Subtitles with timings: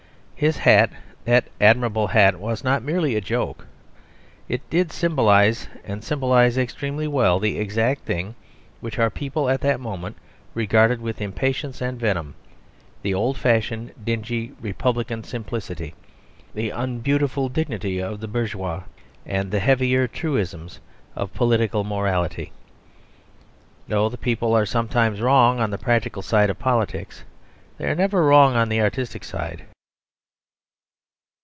[0.35, 0.89] His hat
[1.25, 3.67] (that admirable hat) was not merely a joke.
[4.49, 8.33] It did symbolise, and symbolise extremely well, the exact thing
[8.79, 10.17] which our people at that moment
[10.55, 12.33] regarded with impatience and venom;
[13.03, 15.93] the old fashioned, dingy, Republican simplicity,
[16.55, 18.81] the unbeautiful dignity of the bourgeois,
[19.27, 20.79] and the heavier truisms
[21.15, 22.51] of political morality.
[23.87, 27.23] No; the people are sometimes wrong on the practical side of politics;
[27.77, 29.65] they are never wrong on the artistic side.